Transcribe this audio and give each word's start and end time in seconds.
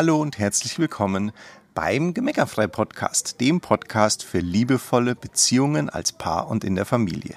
Hallo 0.00 0.18
und 0.18 0.38
herzlich 0.38 0.78
willkommen 0.78 1.30
beim 1.74 2.14
Gemeckerfrei 2.14 2.68
Podcast, 2.68 3.38
dem 3.38 3.60
Podcast 3.60 4.24
für 4.24 4.38
liebevolle 4.38 5.14
Beziehungen 5.14 5.90
als 5.90 6.12
Paar 6.12 6.48
und 6.48 6.64
in 6.64 6.74
der 6.74 6.86
Familie. 6.86 7.34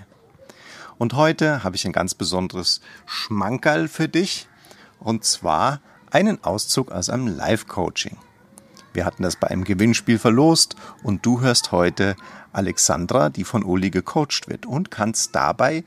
Und 0.97 1.11
heute 1.11 1.65
habe 1.65 1.75
ich 1.75 1.85
ein 1.85 1.91
ganz 1.91 2.15
besonderes 2.15 2.79
Schmankerl 3.05 3.89
für 3.89 4.07
dich 4.07 4.47
und 5.02 5.25
zwar 5.25 5.81
einen 6.09 6.41
Auszug 6.41 6.93
aus 6.93 7.09
einem 7.09 7.27
Live-Coaching. 7.27 8.15
Wir 8.93 9.03
hatten 9.03 9.23
das 9.23 9.35
bei 9.35 9.49
einem 9.49 9.66
Gewinnspiel 9.66 10.17
verlost 10.17 10.77
und 11.03 11.25
du 11.25 11.41
hörst 11.41 11.73
heute 11.73 12.16
Alexandra, 12.53 13.27
die 13.27 13.43
von 13.43 13.66
Uli 13.66 13.89
gecoacht 13.89 14.48
wird 14.48 14.66
und 14.66 14.89
kannst 14.89 15.35
dabei 15.35 15.84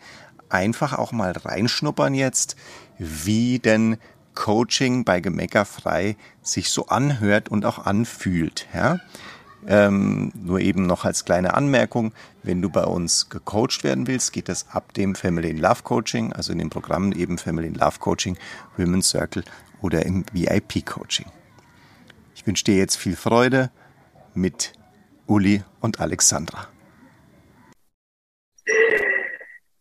einfach 0.51 0.93
auch 0.93 1.13
mal 1.13 1.33
reinschnuppern 1.33 2.13
jetzt, 2.13 2.55
wie 2.99 3.61
denn 3.61 3.97
Coaching 4.37 5.03
bei 5.03 5.19
Gemeckerfrei 5.19 6.17
sich 6.43 6.71
so 6.71 6.87
anhört 6.87 7.49
und 7.49 7.65
auch 7.65 7.85
anfühlt. 7.85 8.69
Ja? 8.73 9.01
Ähm, 9.67 10.31
nur 10.37 10.61
eben 10.61 10.87
noch 10.87 11.05
als 11.05 11.25
kleine 11.25 11.55
Anmerkung, 11.55 12.13
wenn 12.45 12.63
du 12.63 12.71
bei 12.71 12.85
uns 12.85 13.29
gecoacht 13.29 13.83
werden 13.83 14.07
willst, 14.07 14.33
geht 14.33 14.49
das 14.49 14.69
ab 14.71 14.95
dem 14.95 15.17
Family 15.17 15.51
in 15.51 15.59
Love 15.59 15.83
Coaching, 15.83 16.33
also 16.33 16.53
in 16.53 16.59
den 16.59 16.71
Programmen 16.71 17.11
eben 17.11 17.37
Family 17.37 17.67
in 17.67 17.75
Love 17.75 17.99
Coaching, 17.99 18.39
Women's 18.77 19.11
Circle 19.11 19.43
oder 19.83 20.07
im 20.07 20.25
VIP 20.33 20.87
Coaching. 20.87 21.27
Ich 22.37 22.47
wünsche 22.47 22.63
dir 22.63 22.77
jetzt 22.77 22.97
viel 22.97 23.17
Freude 23.17 23.71
mit 24.35 24.73
Uli 25.27 25.65
und 25.81 25.99
Alexandra. 25.99 26.69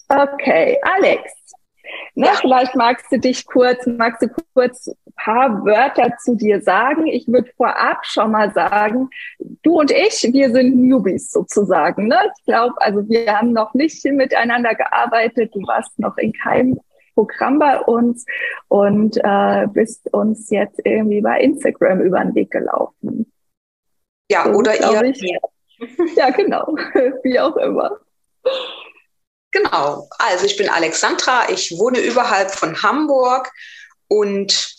Okay, 0.07 0.77
Alex, 0.81 1.31
Ne. 2.17 2.27
Vielleicht 2.39 2.75
magst 2.75 3.11
du 3.11 3.19
dich 3.19 3.45
kurz, 3.45 3.85
magst 3.85 4.21
du 4.21 4.29
kurz 4.53 4.87
ein 4.87 5.13
paar 5.17 5.65
Wörter 5.65 6.15
zu 6.23 6.35
dir 6.35 6.61
sagen. 6.61 7.07
Ich 7.07 7.27
würde 7.27 7.51
vorab 7.57 8.05
schon 8.05 8.31
mal 8.31 8.53
sagen, 8.53 9.09
du 9.63 9.79
und 9.79 9.91
ich, 9.91 10.23
wir 10.31 10.49
sind 10.51 10.77
Newbies 10.77 11.29
sozusagen. 11.29 12.07
Ne? 12.07 12.17
Ich 12.37 12.45
glaube, 12.45 12.75
also 12.77 13.07
wir 13.09 13.37
haben 13.37 13.51
noch 13.51 13.73
nicht 13.73 14.03
miteinander 14.05 14.75
gearbeitet. 14.75 15.53
Du 15.53 15.59
warst 15.67 15.99
noch 15.99 16.17
in 16.17 16.31
keinem 16.31 16.79
Programm 17.15 17.59
bei 17.59 17.79
uns 17.81 18.25
und 18.69 19.17
äh, 19.21 19.67
bist 19.67 20.13
uns 20.13 20.49
jetzt 20.49 20.79
irgendwie 20.85 21.19
bei 21.19 21.41
Instagram 21.41 21.99
über 21.99 22.19
den 22.19 22.33
Weg 22.33 22.51
gelaufen. 22.51 23.29
Ja, 24.31 24.45
so, 24.45 24.51
oder 24.51 24.73
ihr. 24.73 25.03
Ich, 25.03 25.21
ja, 26.15 26.29
genau. 26.29 26.75
Wie 27.23 27.39
auch 27.39 27.57
immer. 27.57 27.99
Genau. 29.55 30.09
Also 30.19 30.45
ich 30.45 30.57
bin 30.57 30.67
Alexandra. 30.67 31.49
Ich 31.49 31.71
wohne 31.77 31.99
überhalb 31.99 32.51
von 32.51 32.83
Hamburg 32.83 33.51
und 34.09 34.75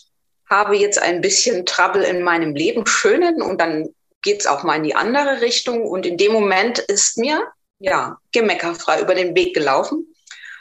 habe 0.47 0.77
jetzt 0.77 0.99
ein 0.99 1.19
bisschen 1.19 1.65
Trouble 1.65 2.03
in 2.03 2.21
meinem 2.21 2.53
Leben, 2.53 2.85
schönen 2.85 3.41
und 3.41 3.59
dann 3.59 3.89
geht 4.21 4.41
es 4.41 4.45
auch 4.47 4.61
mal 4.61 4.75
in 4.75 4.83
die 4.83 4.95
andere 4.95 5.41
Richtung. 5.41 5.81
Und 5.81 6.05
in 6.05 6.17
dem 6.17 6.31
Moment 6.31 6.77
ist 6.77 7.17
mir 7.17 7.43
ja 7.79 8.17
gemeckerfrei 8.31 9.01
über 9.01 9.15
den 9.15 9.35
Weg 9.35 9.55
gelaufen. 9.55 10.13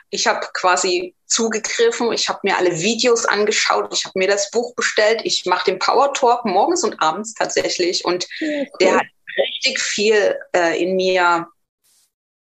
Ich 0.08 0.26
habe 0.26 0.46
quasi 0.54 1.14
zugegriffen, 1.26 2.10
ich 2.12 2.30
habe 2.30 2.40
mir 2.42 2.56
alle 2.56 2.80
Videos 2.80 3.26
angeschaut, 3.26 3.92
ich 3.92 4.06
habe 4.06 4.18
mir 4.18 4.28
das 4.28 4.50
Buch 4.50 4.74
bestellt, 4.76 5.20
ich 5.24 5.44
mache 5.44 5.70
den 5.70 5.78
Power 5.78 6.14
Talk 6.14 6.46
morgens 6.46 6.84
und 6.84 7.02
abends 7.02 7.34
tatsächlich 7.34 8.04
und 8.04 8.26
cool. 8.40 8.66
der 8.80 8.94
hat 8.94 9.06
richtig 9.36 9.80
viel 9.80 10.38
äh, 10.54 10.82
in 10.82 10.96
mir 10.96 11.48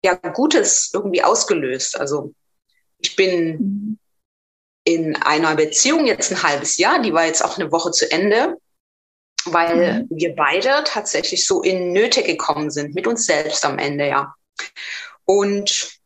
ja 0.04 0.14
Gutes 0.14 0.90
irgendwie 0.92 1.22
ausgelöst. 1.22 1.98
Also 1.98 2.32
ich 2.98 3.16
bin 3.16 3.58
mhm. 3.58 3.98
in 4.84 5.16
einer 5.16 5.54
Beziehung 5.56 6.06
jetzt 6.06 6.30
ein 6.30 6.42
halbes 6.42 6.78
Jahr, 6.78 7.00
die 7.02 7.12
war 7.12 7.26
jetzt 7.26 7.44
auch 7.44 7.58
eine 7.58 7.72
Woche 7.72 7.90
zu 7.90 8.10
Ende, 8.10 8.56
weil 9.44 10.02
mhm. 10.02 10.08
wir 10.10 10.34
beide 10.34 10.84
tatsächlich 10.84 11.46
so 11.46 11.62
in 11.62 11.92
Nöte 11.92 12.22
gekommen 12.22 12.70
sind, 12.70 12.94
mit 12.94 13.06
uns 13.06 13.24
selbst 13.24 13.64
am 13.64 13.78
Ende, 13.78 14.08
ja. 14.08 14.34
Und 15.24 16.00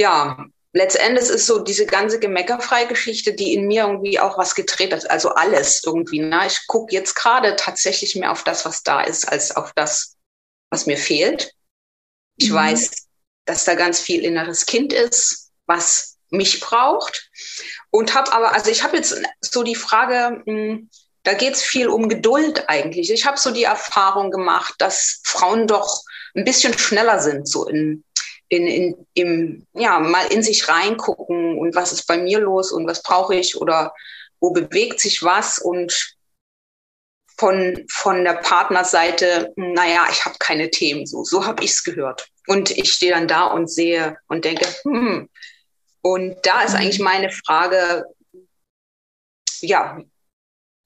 ja, 0.00 0.46
letztendlich 0.72 1.28
ist 1.28 1.46
so 1.46 1.60
diese 1.60 1.86
ganze 1.86 2.18
gemeckerfreie 2.18 2.86
Geschichte, 2.86 3.34
die 3.34 3.54
in 3.54 3.66
mir 3.66 3.84
irgendwie 3.86 4.18
auch 4.18 4.38
was 4.38 4.54
gedreht 4.54 4.92
hat, 4.92 5.10
also 5.10 5.30
alles 5.30 5.82
irgendwie. 5.84 6.20
Ne? 6.20 6.46
Ich 6.46 6.66
gucke 6.66 6.92
jetzt 6.92 7.14
gerade 7.14 7.56
tatsächlich 7.56 8.16
mehr 8.16 8.32
auf 8.32 8.44
das, 8.44 8.64
was 8.64 8.82
da 8.82 9.02
ist, 9.02 9.28
als 9.28 9.54
auf 9.54 9.72
das, 9.74 10.16
was 10.70 10.86
mir 10.86 10.96
fehlt. 10.96 11.52
Ich 12.36 12.50
mhm. 12.50 12.54
weiß, 12.54 13.01
dass 13.44 13.64
da 13.64 13.74
ganz 13.74 14.00
viel 14.00 14.24
inneres 14.24 14.66
Kind 14.66 14.92
ist, 14.92 15.50
was 15.66 16.18
mich 16.30 16.60
braucht. 16.60 17.30
Und 17.90 18.14
habe 18.14 18.32
aber, 18.32 18.54
also 18.54 18.70
ich 18.70 18.82
habe 18.82 18.96
jetzt 18.96 19.20
so 19.40 19.62
die 19.62 19.74
Frage, 19.74 20.42
hm, 20.46 20.88
da 21.24 21.34
geht 21.34 21.54
es 21.54 21.62
viel 21.62 21.88
um 21.88 22.08
Geduld 22.08 22.68
eigentlich. 22.68 23.10
Ich 23.10 23.26
habe 23.26 23.38
so 23.38 23.50
die 23.50 23.64
Erfahrung 23.64 24.30
gemacht, 24.30 24.74
dass 24.78 25.20
Frauen 25.24 25.66
doch 25.66 26.02
ein 26.34 26.44
bisschen 26.44 26.76
schneller 26.76 27.20
sind, 27.20 27.48
so 27.48 27.68
in, 27.68 28.04
in, 28.48 28.66
in, 28.66 29.06
im, 29.14 29.66
ja, 29.74 30.00
mal 30.00 30.26
in 30.32 30.42
sich 30.42 30.68
reingucken 30.68 31.58
und 31.58 31.74
was 31.74 31.92
ist 31.92 32.06
bei 32.06 32.18
mir 32.18 32.40
los 32.40 32.72
und 32.72 32.86
was 32.86 33.02
brauche 33.02 33.34
ich 33.34 33.56
oder 33.56 33.94
wo 34.40 34.50
bewegt 34.50 35.00
sich 35.00 35.22
was 35.22 35.58
und 35.58 36.16
von, 37.42 37.84
von 37.90 38.22
der 38.22 38.34
Partnerseite, 38.34 39.52
naja, 39.56 40.06
ich 40.12 40.24
habe 40.24 40.36
keine 40.38 40.70
Themen, 40.70 41.06
so, 41.06 41.24
so 41.24 41.44
habe 41.44 41.64
ich 41.64 41.72
es 41.72 41.82
gehört. 41.82 42.28
Und 42.46 42.70
ich 42.70 42.92
stehe 42.92 43.12
dann 43.12 43.26
da 43.26 43.46
und 43.46 43.68
sehe 43.68 44.16
und 44.28 44.44
denke, 44.44 44.64
hm. 44.84 45.28
Und 46.02 46.36
da 46.44 46.62
ist 46.62 46.76
eigentlich 46.76 47.00
meine 47.00 47.30
Frage, 47.30 48.04
ja, 49.60 49.98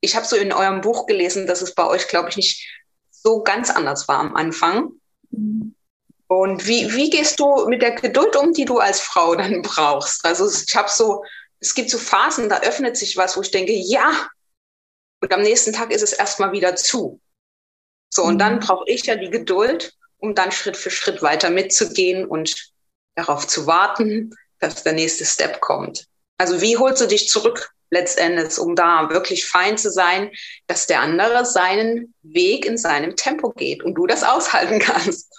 ich 0.01 0.17
habe 0.17 0.25
so 0.25 0.37
in 0.37 0.51
eurem 0.51 0.81
Buch 0.81 1.07
gelesen, 1.07 1.47
dass 1.47 1.61
es 1.61 1.75
bei 1.75 1.87
euch, 1.87 2.09
glaube 2.09 2.31
ich, 2.31 2.37
nicht 2.37 2.67
so 3.11 3.43
ganz 3.43 3.69
anders 3.69 4.09
war 4.09 4.19
am 4.19 4.35
Anfang. 4.35 4.93
Und 6.27 6.67
wie, 6.67 6.91
wie 6.95 7.11
gehst 7.11 7.39
du 7.39 7.67
mit 7.69 7.83
der 7.83 7.93
Geduld 7.93 8.35
um, 8.35 8.55
die 8.55 8.65
du 8.65 8.79
als 8.79 9.01
Frau 9.01 9.35
dann 9.35 9.61
brauchst? 9.61 10.25
Also 10.25 10.49
ich 10.49 10.75
habe 10.75 10.89
so, 10.89 11.23
es 11.61 11.75
gibt 11.75 11.91
so 11.91 11.99
Phasen, 11.99 12.49
da 12.49 12.61
öffnet 12.61 12.97
sich 12.97 13.19
was, 13.19 13.37
wo 13.37 13.43
ich 13.43 13.51
denke, 13.51 13.73
ja. 13.75 14.27
Und 15.21 15.33
am 15.33 15.43
nächsten 15.43 15.73
Tag 15.73 15.93
ist 15.93 16.03
es 16.03 16.13
erstmal 16.13 16.53
wieder 16.53 16.77
zu. 16.77 17.21
So, 18.13 18.23
und 18.23 18.39
dann 18.39 18.57
mhm. 18.57 18.61
brauche 18.61 18.89
ich 18.89 19.07
ja 19.07 19.17
die 19.17 19.31
Geduld, 19.31 19.95
um 20.19 20.35
dann 20.35 20.53
Schritt 20.53 20.77
für 20.77 20.91
Schritt 20.91 21.23
weiter 21.23 21.51
mitzugehen 21.51 22.27
und 22.27 22.73
darauf 23.15 23.47
zu 23.47 23.67
warten, 23.67 24.35
dass 24.59 24.83
der 24.83 24.93
nächste 24.93 25.25
Step 25.25 25.61
kommt. 25.61 26.07
Also 26.39 26.61
wie 26.61 26.77
holst 26.77 27.01
du 27.03 27.07
dich 27.07 27.29
zurück 27.29 27.73
letztendlich, 27.91 28.59
um 28.59 28.75
da 28.75 29.11
wirklich 29.11 29.47
fein 29.47 29.79
zu 29.79 29.91
sein, 29.91 30.31
dass 30.67 30.87
der 30.87 31.01
andere 31.01 31.45
seinen 31.45 32.15
Weg 32.23 32.67
in 32.67 32.79
seinem 32.79 33.17
Tempo 33.17 33.51
geht 33.51 33.83
und 33.83 33.95
du 33.95 34.07
das 34.07 34.23
aushalten 34.23 34.79
kannst? 34.79 35.33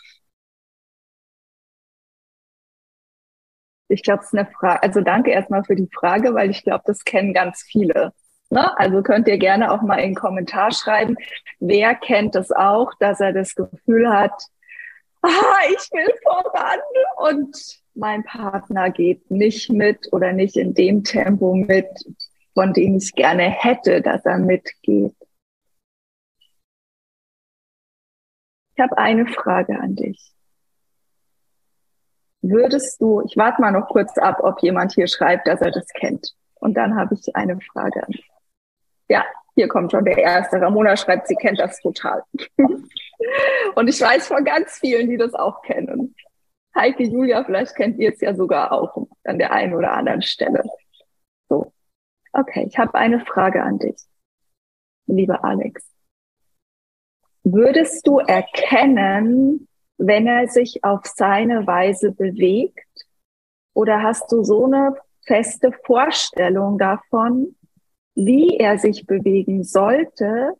Ich 3.90 4.04
glaube, 4.04 4.22
es 4.22 4.28
ist 4.28 4.38
eine 4.38 4.52
Frage. 4.52 4.84
Also 4.84 5.02
danke 5.02 5.32
erstmal 5.32 5.64
für 5.64 5.76
die 5.76 5.90
Frage, 5.94 6.34
weil 6.34 6.50
ich 6.50 6.64
glaube, 6.64 6.84
das 6.86 7.04
kennen 7.04 7.34
ganz 7.34 7.64
viele. 7.64 8.14
Ne? 8.50 8.78
Also 8.78 9.02
könnt 9.02 9.28
ihr 9.28 9.38
gerne 9.38 9.72
auch 9.72 9.82
mal 9.82 9.98
in 9.98 10.10
den 10.12 10.16
Kommentar 10.16 10.72
schreiben, 10.72 11.16
wer 11.60 11.96
kennt 11.96 12.36
das 12.36 12.52
auch, 12.52 12.94
dass 13.00 13.20
er 13.20 13.34
das 13.34 13.56
Gefühl 13.56 14.10
hat, 14.10 14.34
ah, 15.22 15.60
ich 15.70 15.92
will 15.92 16.14
voran 16.24 16.80
und 17.18 17.82
mein 17.94 18.24
Partner 18.24 18.90
geht 18.92 19.30
nicht 19.32 19.72
mit 19.72 20.12
oder 20.14 20.32
nicht 20.32 20.56
in 20.56 20.74
dem 20.74 21.04
Tempo 21.04 21.56
mit, 21.56 21.88
von 22.54 22.74
dem 22.74 22.98
ich 22.98 23.14
gerne 23.14 23.44
hätte, 23.44 24.02
dass 24.02 24.24
er 24.26 24.38
mitgeht. 24.38 25.16
Ich 28.76 28.84
habe 28.84 28.98
eine 28.98 29.26
Frage 29.26 29.80
an 29.80 29.96
dich. 29.96 30.32
Würdest 32.44 33.02
du, 33.02 33.22
ich 33.22 33.36
warte 33.36 33.60
mal 33.60 33.72
noch 33.72 33.88
kurz 33.88 34.18
ab, 34.20 34.40
ob 34.44 34.62
jemand 34.62 34.94
hier 34.94 35.08
schreibt, 35.08 35.48
dass 35.48 35.62
er 35.62 35.72
das 35.72 35.88
kennt. 35.88 36.36
Und 36.56 36.76
dann 36.76 36.96
habe 36.96 37.16
ich 37.16 37.36
eine 37.36 37.60
Frage 37.60 38.04
an 38.06 38.12
dich. 38.12 38.30
Ja, 39.10 39.26
hier 39.56 39.68
kommt 39.68 39.92
schon 39.92 40.06
der 40.06 40.18
erste. 40.18 40.62
Ramona 40.62 40.96
schreibt, 40.96 41.28
sie 41.28 41.36
kennt 41.36 41.60
das 41.60 41.80
total. 41.82 42.24
Und 43.76 43.88
ich 43.88 44.00
weiß 44.00 44.28
von 44.28 44.44
ganz 44.46 44.80
vielen, 44.80 45.10
die 45.10 45.18
das 45.18 45.34
auch 45.34 45.62
kennen. 45.64 46.16
Heike, 46.76 47.04
Julia, 47.04 47.44
vielleicht 47.44 47.76
kennt 47.76 47.98
ihr 47.98 48.14
es 48.14 48.22
ja 48.22 48.36
sogar 48.36 48.72
auch 48.72 49.08
an 49.24 49.40
der 49.40 49.52
einen 49.52 49.74
oder 49.74 49.94
anderen 49.94 50.22
Stelle. 50.22 50.64
So. 51.50 51.74
Okay, 52.34 52.68
ich 52.70 52.78
habe 52.78 52.94
eine 52.94 53.26
Frage 53.26 53.64
an 53.64 53.80
dich, 53.80 53.98
lieber 55.08 55.44
Alex. 55.44 55.84
Würdest 57.44 58.06
du 58.06 58.20
erkennen, 58.20 59.68
wenn 59.98 60.28
er 60.28 60.48
sich 60.50 60.84
auf 60.84 61.06
seine 61.06 61.66
Weise 61.66 62.12
bewegt? 62.12 62.86
Oder 63.74 64.04
hast 64.04 64.32
du 64.32 64.44
so 64.44 64.66
eine 64.66 64.96
feste 65.26 65.72
Vorstellung 65.84 66.78
davon, 66.78 67.56
wie 68.18 68.58
er 68.58 68.80
sich 68.80 69.06
bewegen 69.06 69.64
sollte, 69.64 70.54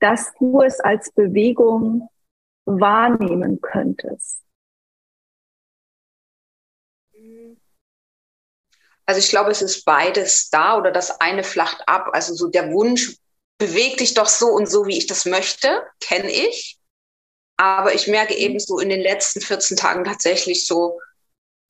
dass 0.00 0.32
du 0.38 0.62
es 0.62 0.80
als 0.80 1.12
Bewegung 1.12 2.08
wahrnehmen 2.64 3.60
könntest? 3.60 4.40
Also 9.04 9.18
ich 9.20 9.28
glaube, 9.28 9.50
es 9.50 9.60
ist 9.60 9.84
beides 9.84 10.48
da 10.48 10.78
oder 10.78 10.90
das 10.90 11.20
eine 11.20 11.44
flacht 11.44 11.82
ab. 11.86 12.08
Also 12.12 12.34
so 12.34 12.48
der 12.48 12.72
Wunsch 12.72 13.18
beweg 13.58 13.98
dich 13.98 14.14
doch 14.14 14.28
so 14.28 14.46
und 14.46 14.70
so, 14.70 14.86
wie 14.86 14.96
ich 14.96 15.06
das 15.06 15.26
möchte, 15.26 15.82
kenne 16.00 16.30
ich. 16.30 16.78
Aber 17.58 17.94
ich 17.94 18.06
merke 18.06 18.34
eben 18.34 18.58
so 18.58 18.78
in 18.78 18.88
den 18.88 19.00
letzten 19.00 19.42
14 19.42 19.76
Tagen 19.76 20.04
tatsächlich 20.04 20.66
so, 20.66 20.98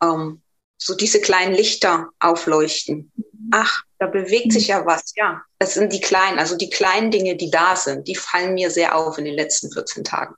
ähm, 0.02 0.42
so 0.76 0.94
diese 0.94 1.20
kleinen 1.20 1.54
Lichter 1.54 2.10
aufleuchten. 2.20 3.10
Ach, 3.52 3.82
da 3.98 4.06
bewegt 4.06 4.52
sich 4.52 4.68
ja 4.68 4.84
was. 4.86 5.12
Ja, 5.16 5.42
das 5.58 5.74
sind 5.74 5.92
die 5.92 6.00
kleinen, 6.00 6.38
also 6.38 6.56
die 6.56 6.70
kleinen 6.70 7.10
Dinge, 7.10 7.36
die 7.36 7.50
da 7.50 7.76
sind, 7.76 8.08
die 8.08 8.14
fallen 8.14 8.54
mir 8.54 8.70
sehr 8.70 8.96
auf 8.96 9.18
in 9.18 9.24
den 9.24 9.34
letzten 9.34 9.70
14 9.72 10.04
Tagen. 10.04 10.34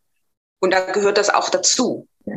Und 0.61 0.73
da 0.73 0.93
gehört 0.93 1.19
das 1.19 1.31
auch 1.31 1.49
dazu. 1.51 2.07
Ja. 2.25 2.37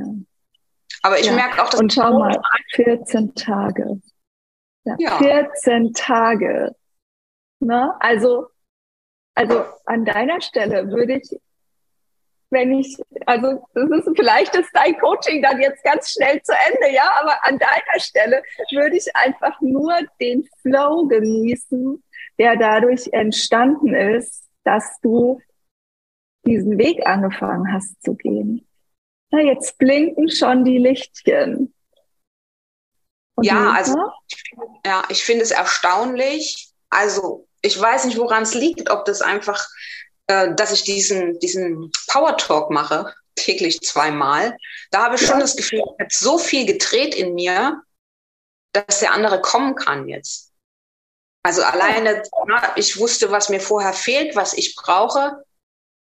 Aber 1.02 1.20
ich 1.20 1.26
ja. 1.26 1.34
merke 1.34 1.62
auch, 1.62 1.70
dass. 1.70 1.80
Und 1.80 1.94
schau 1.94 2.18
mal, 2.18 2.42
14 2.76 3.36
Tage. 3.36 4.02
Ja, 4.86 4.96
ja. 4.98 5.18
14 5.18 5.94
Tage. 5.94 6.76
Ne? 7.60 7.94
Also, 8.00 8.48
also 9.36 9.66
an 9.86 10.06
deiner 10.06 10.42
Stelle 10.42 10.90
würde 10.90 11.18
ich 11.18 11.40
wenn 12.54 12.80
ich, 12.80 12.96
also 13.26 13.66
das 13.74 13.90
ist 13.90 14.10
vielleicht 14.16 14.56
ist 14.56 14.70
dein 14.74 14.98
Coaching 15.00 15.42
dann 15.42 15.60
jetzt 15.60 15.84
ganz 15.84 16.12
schnell 16.12 16.42
zu 16.44 16.54
Ende, 16.68 16.94
ja, 16.94 17.10
aber 17.22 17.44
an 17.44 17.60
deiner 17.60 18.00
Stelle 18.00 18.44
würde 18.72 18.96
ich 18.98 19.16
einfach 19.16 19.60
nur 19.62 19.94
den 20.22 20.48
Flow 20.62 21.08
genießen, 21.08 22.04
der 22.40 22.56
dadurch 22.56 23.10
entstanden 23.12 23.94
ist, 23.94 24.44
dass 24.64 25.00
du 25.02 25.42
diesen 26.46 26.78
Weg 26.78 27.06
angefangen 27.06 27.74
hast 27.74 28.02
zu 28.04 28.16
gehen. 28.16 28.68
Na, 29.32 29.42
jetzt 29.42 29.78
blinken 29.78 30.30
schon 30.30 30.64
die 30.64 30.78
Lichtchen. 30.78 31.74
Und 33.36 33.46
ja, 33.46 33.72
also 33.72 33.98
ja, 34.86 35.04
ich 35.10 35.24
finde 35.24 35.44
es 35.44 35.52
erstaunlich. 35.52 36.70
Also 36.90 37.48
ich 37.62 37.80
weiß 37.80 38.06
nicht, 38.06 38.18
woran 38.18 38.44
es 38.44 38.54
liegt, 38.54 38.92
ob 38.92 39.06
das 39.06 39.22
einfach 39.22 39.66
äh, 40.28 40.54
dass 40.56 40.72
ich 40.72 40.84
diesen, 40.84 41.40
diesen 41.40 41.92
Power 42.08 42.38
Talk 42.38 42.72
mache, 42.72 43.14
täglich 43.36 43.82
zweimal, 43.82 44.58
da 44.92 45.06
habe 45.06 45.16
ich 45.16 45.26
schon 45.26 45.40
das 45.40 45.56
Gefühl, 45.56 45.80
ich 45.80 46.00
habe 46.00 46.10
so 46.12 46.38
viel 46.38 46.66
gedreht 46.66 47.16
in 47.16 47.34
mir, 47.34 47.82
dass 48.74 49.00
der 49.00 49.14
andere 49.14 49.42
kommen 49.42 49.76
kann 49.76 50.08
jetzt. 50.08 50.52
Also 51.44 51.62
alleine, 51.64 52.24
na, 52.48 52.76
ich 52.78 52.98
wusste, 52.98 53.32
was 53.32 53.50
mir 53.50 53.60
vorher 53.60 53.94
fehlt, 53.94 54.36
was 54.36 54.54
ich 54.54 54.76
brauche. 54.76 55.44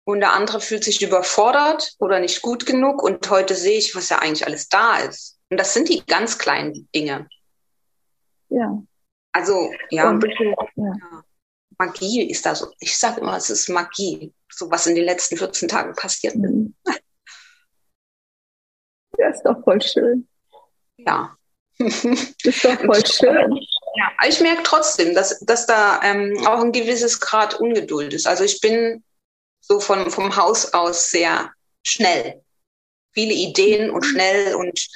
Und 0.03 0.19
der 0.19 0.33
andere 0.33 0.61
fühlt 0.61 0.83
sich 0.83 1.01
überfordert 1.01 1.93
oder 1.99 2.19
nicht 2.19 2.41
gut 2.41 2.65
genug. 2.65 3.03
Und 3.03 3.29
heute 3.29 3.55
sehe 3.55 3.77
ich, 3.77 3.95
was 3.95 4.09
ja 4.09 4.19
eigentlich 4.19 4.45
alles 4.45 4.69
da 4.69 4.97
ist. 4.97 5.39
Und 5.49 5.57
das 5.59 5.73
sind 5.73 5.89
die 5.89 6.03
ganz 6.05 6.37
kleinen 6.37 6.87
Dinge. 6.93 7.27
Ja. 8.49 8.81
Also, 9.31 9.71
ja, 9.89 10.09
und, 10.09 10.23
ja. 10.23 10.53
ja. 10.75 11.23
Magie 11.81 12.29
ist 12.29 12.45
da 12.45 12.53
so. 12.53 12.71
Ich 12.79 12.95
sage 12.95 13.21
immer, 13.21 13.35
es 13.35 13.49
ist 13.49 13.67
Magie, 13.67 14.31
so 14.51 14.69
was 14.69 14.85
in 14.85 14.93
den 14.95 15.05
letzten 15.05 15.35
14 15.37 15.67
Tagen 15.67 15.95
passiert 15.95 16.35
mhm. 16.35 16.75
Ja, 19.17 19.29
ist 19.29 19.43
doch 19.43 19.61
voll 19.63 19.81
schön. 19.81 20.27
Ja. 20.97 21.35
ist 21.77 22.63
doch 22.63 22.79
voll 22.79 23.05
schön. 23.05 23.59
Ja, 23.95 24.11
ich 24.27 24.39
merke 24.39 24.63
trotzdem, 24.63 25.13
dass, 25.15 25.39
dass 25.39 25.65
da 25.65 25.99
ähm, 26.03 26.45
auch 26.47 26.61
ein 26.61 26.71
gewisses 26.71 27.19
Grad 27.19 27.59
Ungeduld 27.59 28.13
ist. 28.13 28.25
Also 28.25 28.43
ich 28.43 28.61
bin 28.61 29.03
so 29.59 29.79
von, 29.79 30.09
vom 30.09 30.35
Haus 30.35 30.73
aus 30.73 31.09
sehr 31.09 31.51
schnell. 31.83 32.41
Viele 33.13 33.33
Ideen 33.33 33.89
und 33.89 34.05
mhm. 34.05 34.09
schnell 34.09 34.55
und 34.55 34.87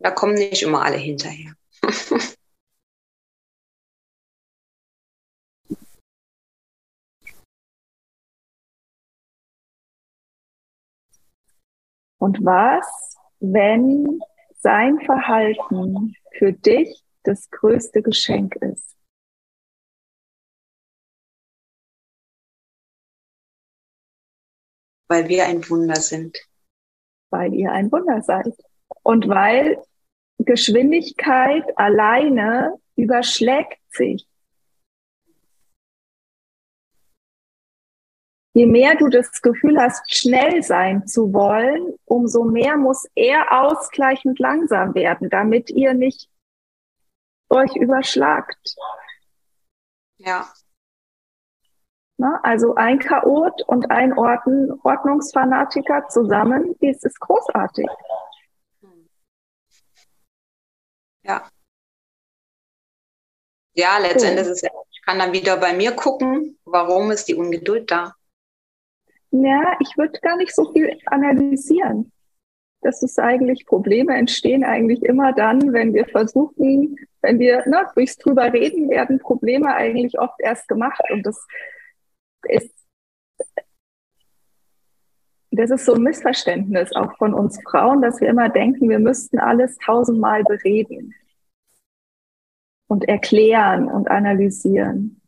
da 0.00 0.10
kommen 0.10 0.34
nicht 0.34 0.62
immer 0.62 0.82
alle 0.82 0.98
hinterher. 0.98 1.54
Und 12.24 12.42
was, 12.42 13.18
wenn 13.40 14.18
sein 14.54 14.98
Verhalten 15.00 16.14
für 16.38 16.54
dich 16.54 17.04
das 17.22 17.50
größte 17.50 18.00
Geschenk 18.00 18.56
ist? 18.62 18.96
Weil 25.06 25.28
wir 25.28 25.44
ein 25.44 25.68
Wunder 25.68 25.96
sind. 25.96 26.38
Weil 27.28 27.52
ihr 27.52 27.70
ein 27.72 27.92
Wunder 27.92 28.22
seid. 28.22 28.56
Und 29.02 29.28
weil 29.28 29.82
Geschwindigkeit 30.38 31.76
alleine 31.76 32.80
überschlägt 32.96 33.82
sich. 33.90 34.26
Je 38.54 38.66
mehr 38.66 38.94
du 38.94 39.08
das 39.08 39.42
Gefühl 39.42 39.78
hast, 39.80 40.14
schnell 40.14 40.62
sein 40.62 41.06
zu 41.06 41.32
wollen, 41.32 41.98
umso 42.04 42.44
mehr 42.44 42.76
muss 42.76 43.06
er 43.14 43.64
ausgleichend 43.64 44.38
langsam 44.38 44.94
werden, 44.94 45.28
damit 45.28 45.70
ihr 45.70 45.92
nicht 45.92 46.30
euch 47.48 47.74
überschlagt. 47.76 48.76
Ja. 50.18 50.48
Na, 52.16 52.38
also 52.44 52.76
ein 52.76 53.00
Chaot 53.00 53.62
und 53.62 53.90
ein 53.90 54.16
Ordn 54.16 54.70
Ordnungsfanatiker 54.84 56.08
zusammen, 56.08 56.76
das 56.80 57.02
ist 57.02 57.18
großartig. 57.18 57.88
Ja. 61.24 61.50
Ja, 63.72 63.98
letztendlich 63.98 64.46
ist 64.46 64.62
es, 64.62 64.70
ich 64.92 65.02
kann 65.02 65.18
dann 65.18 65.32
wieder 65.32 65.56
bei 65.56 65.72
mir 65.72 65.96
gucken, 65.96 66.56
warum 66.64 67.10
ist 67.10 67.26
die 67.26 67.34
Ungeduld 67.34 67.90
da? 67.90 68.14
Ja, 69.42 69.76
ich 69.80 69.96
würde 69.98 70.20
gar 70.20 70.36
nicht 70.36 70.54
so 70.54 70.70
viel 70.72 70.96
analysieren. 71.06 72.12
Das 72.82 73.02
ist 73.02 73.18
eigentlich, 73.18 73.66
Probleme 73.66 74.14
entstehen 74.14 74.62
eigentlich 74.62 75.02
immer 75.02 75.32
dann, 75.32 75.72
wenn 75.72 75.92
wir 75.92 76.06
versuchen, 76.06 76.96
wenn 77.20 77.40
wir 77.40 77.66
ne, 77.66 77.84
durchs 77.96 78.16
drüber 78.16 78.52
reden, 78.52 78.88
werden 78.90 79.18
Probleme 79.18 79.74
eigentlich 79.74 80.20
oft 80.20 80.38
erst 80.38 80.68
gemacht. 80.68 81.02
Und 81.10 81.26
das 81.26 81.44
ist, 82.44 82.72
das 85.50 85.70
ist 85.70 85.84
so 85.84 85.94
ein 85.94 86.02
Missverständnis 86.02 86.94
auch 86.94 87.16
von 87.16 87.34
uns 87.34 87.60
Frauen, 87.64 88.02
dass 88.02 88.20
wir 88.20 88.28
immer 88.28 88.50
denken, 88.50 88.88
wir 88.88 89.00
müssten 89.00 89.40
alles 89.40 89.76
tausendmal 89.78 90.44
bereden 90.44 91.12
und 92.86 93.08
erklären 93.08 93.88
und 93.88 94.08
analysieren 94.08 95.23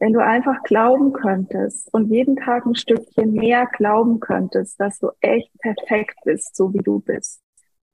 wenn 0.00 0.12
du 0.12 0.22
einfach 0.22 0.62
glauben 0.62 1.12
könntest 1.12 1.92
und 1.92 2.10
jeden 2.10 2.36
Tag 2.36 2.66
ein 2.66 2.74
Stückchen 2.74 3.32
mehr 3.32 3.66
glauben 3.66 4.20
könntest, 4.20 4.78
dass 4.80 4.98
du 4.98 5.10
echt 5.20 5.52
perfekt 5.58 6.18
bist, 6.24 6.54
so 6.54 6.72
wie 6.72 6.82
du 6.82 7.00
bist. 7.00 7.42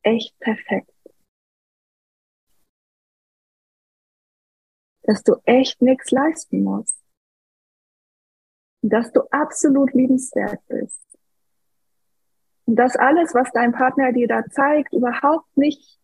Echt 0.02 0.38
perfekt. 0.38 0.90
Dass 5.02 5.22
du 5.22 5.36
echt 5.44 5.80
nichts 5.82 6.10
leisten 6.10 6.62
musst. 6.62 7.04
dass 8.86 9.10
du 9.12 9.22
absolut 9.30 9.94
liebenswert 9.94 10.60
bist. 10.68 11.00
Und 12.66 12.76
dass 12.76 12.96
alles, 12.96 13.34
was 13.34 13.50
dein 13.52 13.72
Partner 13.72 14.12
dir 14.12 14.28
da 14.28 14.44
zeigt, 14.44 14.92
überhaupt 14.92 15.56
nicht, 15.56 15.98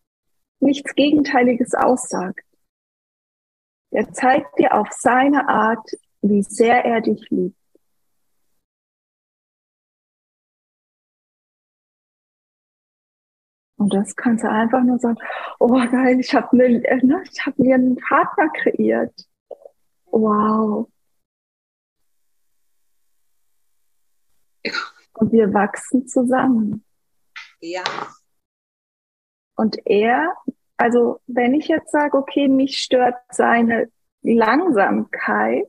nichts 0.59 0.95
Gegenteiliges 0.95 1.75
aussagt. 1.75 2.43
Er 3.91 4.11
zeigt 4.13 4.57
dir 4.57 4.73
auf 4.73 4.87
seine 4.91 5.47
Art, 5.49 5.89
wie 6.21 6.41
sehr 6.43 6.85
er 6.85 7.01
dich 7.01 7.29
liebt. 7.29 7.57
Und 13.77 13.93
das 13.93 14.15
kannst 14.15 14.43
du 14.43 14.49
einfach 14.49 14.83
nur 14.83 14.99
sagen, 14.99 15.17
oh 15.59 15.73
geil, 15.73 16.19
ich 16.19 16.33
habe 16.35 16.55
ne, 16.55 16.69
ne, 17.01 17.23
ich 17.29 17.45
hab 17.45 17.57
mir 17.57 17.75
einen 17.75 17.95
Partner 17.95 18.47
kreiert. 18.49 19.27
Wow. 20.05 20.87
Und 25.13 25.31
wir 25.31 25.51
wachsen 25.53 26.07
zusammen. 26.07 26.85
Ja. 27.59 27.83
Und 29.55 29.77
er 29.85 30.35
also 30.81 31.19
wenn 31.27 31.53
ich 31.53 31.67
jetzt 31.67 31.91
sage, 31.91 32.17
okay, 32.17 32.47
mich 32.47 32.79
stört 32.79 33.15
seine 33.29 33.89
Langsamkeit, 34.23 35.67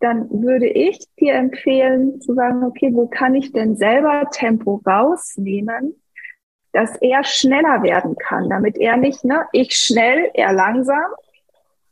dann 0.00 0.30
würde 0.30 0.66
ich 0.66 0.98
dir 1.20 1.34
empfehlen 1.34 2.18
zu 2.22 2.34
sagen, 2.34 2.64
okay, 2.64 2.90
wo 2.94 3.06
kann 3.08 3.34
ich 3.34 3.52
denn 3.52 3.76
selber 3.76 4.28
Tempo 4.30 4.80
rausnehmen, 4.86 6.02
dass 6.72 6.96
er 6.96 7.24
schneller 7.24 7.82
werden 7.82 8.16
kann, 8.16 8.48
damit 8.48 8.78
er 8.78 8.96
nicht, 8.96 9.22
ne, 9.22 9.46
ich 9.52 9.76
schnell, 9.76 10.30
er 10.32 10.54
langsam, 10.54 11.04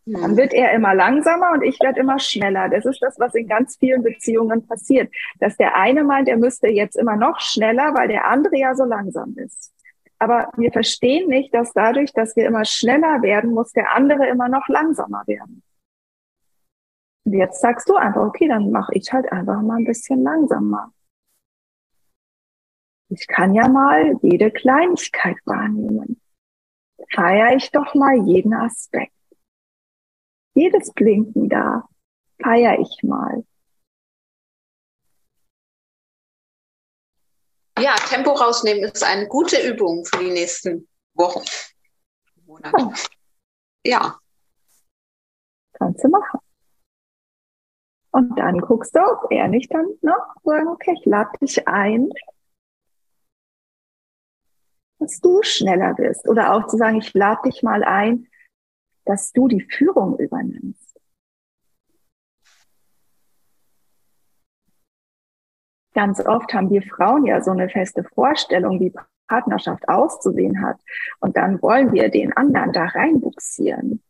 dann 0.06 0.36
wird 0.38 0.54
er 0.54 0.72
immer 0.72 0.94
langsamer 0.94 1.52
und 1.52 1.62
ich 1.62 1.78
werde 1.80 2.00
immer 2.00 2.18
schneller. 2.18 2.70
Das 2.70 2.86
ist 2.86 3.02
das, 3.02 3.18
was 3.20 3.34
in 3.34 3.46
ganz 3.46 3.76
vielen 3.76 4.02
Beziehungen 4.02 4.66
passiert. 4.66 5.12
Dass 5.40 5.58
der 5.58 5.76
eine 5.76 6.04
meint, 6.04 6.28
er 6.28 6.38
müsste 6.38 6.68
jetzt 6.68 6.96
immer 6.96 7.16
noch 7.16 7.38
schneller, 7.38 7.94
weil 7.94 8.08
der 8.08 8.26
andere 8.26 8.56
ja 8.56 8.74
so 8.74 8.84
langsam 8.84 9.36
ist. 9.36 9.72
Aber 10.22 10.52
wir 10.56 10.70
verstehen 10.70 11.28
nicht, 11.28 11.52
dass 11.52 11.72
dadurch, 11.72 12.12
dass 12.12 12.36
wir 12.36 12.46
immer 12.46 12.64
schneller 12.64 13.22
werden, 13.22 13.50
muss 13.50 13.72
der 13.72 13.92
andere 13.96 14.28
immer 14.28 14.48
noch 14.48 14.68
langsamer 14.68 15.24
werden. 15.26 15.64
Und 17.24 17.32
jetzt 17.32 17.60
sagst 17.60 17.88
du 17.88 17.96
einfach, 17.96 18.22
okay, 18.22 18.46
dann 18.46 18.70
mache 18.70 18.94
ich 18.94 19.12
halt 19.12 19.32
einfach 19.32 19.60
mal 19.62 19.78
ein 19.78 19.84
bisschen 19.84 20.22
langsamer. 20.22 20.92
Ich 23.08 23.26
kann 23.26 23.52
ja 23.52 23.66
mal 23.66 24.16
jede 24.22 24.52
Kleinigkeit 24.52 25.38
wahrnehmen. 25.44 26.20
Feiere 27.12 27.56
ich 27.56 27.72
doch 27.72 27.92
mal 27.96 28.14
jeden 28.24 28.54
Aspekt. 28.54 29.12
Jedes 30.54 30.92
Blinken 30.92 31.48
da 31.48 31.88
feiere 32.40 32.78
ich 32.78 33.02
mal. 33.02 33.44
Ja, 37.82 37.96
Tempo 37.96 38.30
rausnehmen 38.30 38.84
ist 38.84 39.02
eine 39.02 39.26
gute 39.26 39.60
Übung 39.60 40.04
für 40.04 40.18
die 40.18 40.30
nächsten 40.30 40.88
Wochen. 41.14 41.44
Monate. 42.46 42.76
Oh. 42.78 42.92
Ja. 43.84 44.20
Kannst 45.72 46.04
du 46.04 46.08
machen. 46.08 46.38
Und 48.12 48.38
dann 48.38 48.60
guckst 48.60 48.94
du, 48.94 49.00
ob 49.00 49.32
er 49.32 49.48
nicht 49.48 49.74
dann 49.74 49.86
noch 50.00 50.32
sagen, 50.44 50.68
okay, 50.68 50.94
ich 50.96 51.04
lade 51.06 51.36
dich 51.40 51.66
ein, 51.66 52.10
dass 55.00 55.18
du 55.18 55.42
schneller 55.42 55.94
bist. 55.94 56.28
Oder 56.28 56.54
auch 56.54 56.68
zu 56.68 56.76
sagen, 56.76 56.98
ich 56.98 57.12
lade 57.14 57.50
dich 57.50 57.64
mal 57.64 57.82
ein, 57.82 58.28
dass 59.06 59.32
du 59.32 59.48
die 59.48 59.62
Führung 59.62 60.20
übernimmst. 60.20 60.91
Ganz 65.94 66.24
oft 66.24 66.52
haben 66.54 66.70
wir 66.70 66.82
Frauen 66.82 67.26
ja 67.26 67.42
so 67.42 67.50
eine 67.50 67.68
feste 67.68 68.02
Vorstellung, 68.04 68.80
wie 68.80 68.92
Partnerschaft 69.28 69.88
auszusehen 69.88 70.64
hat. 70.64 70.78
Und 71.20 71.36
dann 71.36 71.60
wollen 71.62 71.92
wir 71.92 72.08
den 72.08 72.32
anderen 72.34 72.72
da 72.72 72.84
reinbuxieren. 72.84 74.02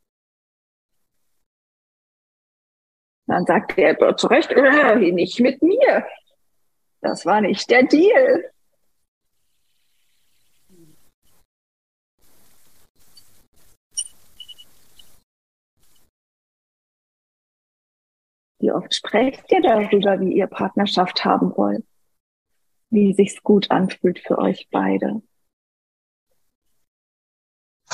Dann 3.27 3.47
sagt 3.47 3.79
er 3.79 4.17
zu 4.17 4.27
Recht, 4.27 4.51
äh, 4.53 4.97
nicht 5.13 5.41
mit 5.41 5.63
mir. 5.63 6.07
Das 7.01 7.25
war 7.25 7.41
nicht 7.41 7.71
der 7.71 7.85
Deal. 7.85 8.52
Wie 18.63 18.71
oft 18.71 18.95
sprecht 18.95 19.51
ihr 19.51 19.61
darüber, 19.61 20.21
wie 20.21 20.35
ihr 20.35 20.47
Partnerschaft 20.47 21.25
haben 21.25 21.53
wollt? 21.57 21.85
Wie 22.91 23.13
sich's 23.13 23.43
gut 23.43 23.73
anfühlt 23.73 24.21
für 24.21 24.39
euch 24.39 24.69
beide? 24.71 25.21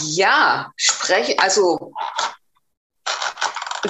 Ja, 0.00 0.70
sprechen, 0.76 1.38
also 1.38 1.92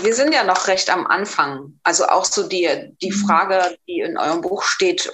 wir 0.00 0.14
sind 0.14 0.32
ja 0.32 0.44
noch 0.44 0.68
recht 0.68 0.88
am 0.88 1.08
Anfang. 1.08 1.80
Also 1.82 2.06
auch 2.06 2.24
so 2.24 2.48
die, 2.48 2.94
die 3.02 3.10
mhm. 3.10 3.26
Frage, 3.26 3.76
die 3.88 3.98
in 3.98 4.16
eurem 4.16 4.40
Buch 4.40 4.62
steht, 4.62 5.12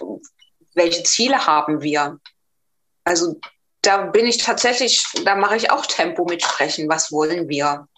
welche 0.74 1.02
Ziele 1.02 1.46
haben 1.46 1.80
wir? 1.80 2.20
Also 3.04 3.40
da 3.80 4.02
bin 4.08 4.26
ich 4.26 4.36
tatsächlich, 4.36 5.02
da 5.24 5.34
mache 5.34 5.56
ich 5.56 5.70
auch 5.70 5.86
Tempo 5.86 6.26
mit 6.26 6.42
sprechen. 6.42 6.90
Was 6.90 7.10
wollen 7.10 7.48
wir? 7.48 7.88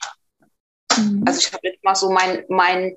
Mhm. 0.96 1.25
Also 1.26 1.40
ich 1.40 1.52
habe 1.52 1.66
jetzt 1.66 1.82
mal 1.82 1.96
so 1.96 2.12
mein, 2.12 2.44
mein 2.49 2.96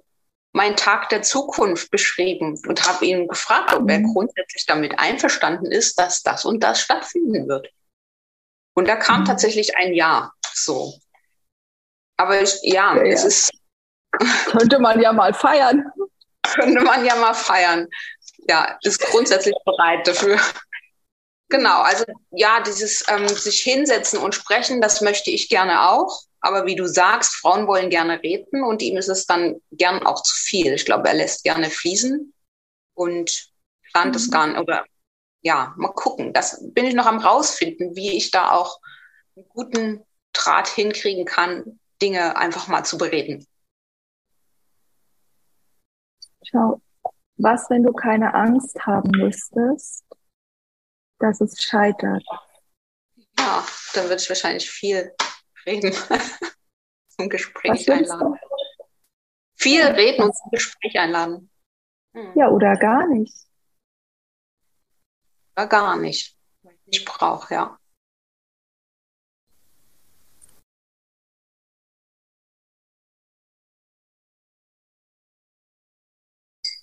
meinen 0.52 0.76
Tag 0.76 1.10
der 1.10 1.22
Zukunft 1.22 1.92
beschrieben 1.92 2.60
und 2.68 2.88
habe 2.88 3.06
ihn 3.06 3.28
gefragt, 3.28 3.74
ob 3.74 3.90
er 3.90 4.00
mhm. 4.00 4.14
grundsätzlich 4.14 4.66
damit 4.66 4.98
einverstanden 4.98 5.72
ist, 5.72 6.00
dass 6.00 6.24
das 6.24 6.46
und 6.46 6.62
das 6.64 6.82
stattfinden 6.82 7.48
wird. 7.48 7.70
Und 8.76 8.88
da 8.88 8.96
kam 8.96 9.22
mhm. 9.22 9.26
tatsächlich 9.26 9.78
ein 9.78 9.94
Ja. 9.94 10.32
So. 10.54 10.94
Aber 12.18 12.42
ich, 12.42 12.60
ja, 12.64 12.98
ja, 12.98 13.04
es 13.04 13.24
ist. 13.24 13.52
Könnte 14.46 14.80
man 14.80 15.00
ja 15.02 15.14
mal 15.14 15.34
feiern. 15.34 15.86
Könnte 16.44 16.82
man 16.84 17.06
ja 17.06 17.16
mal 17.16 17.34
feiern. 17.34 17.88
Ja, 18.50 18.78
ist 18.82 19.00
grundsätzlich 19.00 19.56
bereit 19.64 20.08
dafür. 20.08 20.40
Genau, 21.50 21.82
also 21.82 22.06
ja, 22.32 22.62
dieses 22.62 23.04
ähm, 23.08 23.28
sich 23.28 23.62
hinsetzen 23.62 24.20
und 24.20 24.36
sprechen, 24.36 24.82
das 24.82 25.02
möchte 25.02 25.32
ich 25.32 25.50
gerne 25.50 25.90
auch. 25.90 26.24
Aber 26.42 26.66
wie 26.66 26.76
du 26.76 26.88
sagst, 26.88 27.36
Frauen 27.36 27.68
wollen 27.68 27.90
gerne 27.90 28.22
reden 28.24 28.64
und 28.64 28.82
ihm 28.82 28.98
ist 28.98 29.10
es 29.10 29.26
dann 29.26 29.62
gern 29.72 30.06
auch 30.06 30.24
zu 30.24 30.36
viel. 30.36 30.74
Ich 30.74 30.86
glaube, 30.86 31.10
er 31.10 31.16
lässt 31.16 31.44
gerne 31.44 31.70
fließen 31.70 32.34
und 32.94 33.52
plant 33.92 34.16
es 34.16 34.28
mhm. 34.28 34.32
gar 34.32 34.48
nicht. 34.48 34.60
Oder 34.60 34.86
ja, 35.42 35.74
mal 35.78 35.92
gucken. 35.94 36.34
Das 36.34 36.64
bin 36.74 36.86
ich 36.86 36.94
noch 36.94 37.06
am 37.06 37.20
rausfinden, 37.20 37.96
wie 37.96 38.16
ich 38.16 38.32
da 38.32 38.52
auch 38.52 38.80
einen 39.36 39.48
guten 39.50 40.06
Draht 40.34 40.68
hinkriegen 40.68 41.26
kann, 41.26 41.80
Dinge 42.02 42.38
einfach 42.38 42.68
mal 42.68 42.84
zu 42.84 42.98
bereden. 42.98 43.46
Schau, 46.44 46.82
was, 47.38 47.70
wenn 47.70 47.84
du 47.84 47.94
keine 47.94 48.34
Angst 48.34 48.78
haben 48.86 49.12
müsstest, 49.12 50.06
dass 51.20 51.42
es 51.42 51.62
scheitert? 51.62 52.24
Ja, 53.38 53.66
dann 53.94 54.06
würde 54.06 54.22
ich 54.22 54.30
wahrscheinlich 54.30 54.70
viel 54.70 55.14
reden. 55.66 55.94
zum 57.10 57.30
Gespräch 57.30 57.92
einladen. 57.92 58.40
Viel 59.56 59.82
reden 59.82 60.24
und 60.24 60.36
zum 60.36 60.52
Gespräch 60.52 60.98
einladen. 60.98 61.50
Hm. 62.14 62.32
Ja, 62.36 62.50
oder 62.50 62.76
gar 62.78 63.08
nicht. 63.08 63.36
Oder 65.56 65.68
gar 65.68 65.98
nicht. 65.98 66.38
Ich 66.86 67.04
brauche, 67.06 67.54
ja. 67.54 67.80